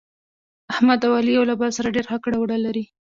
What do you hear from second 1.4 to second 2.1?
له بل سره ډېر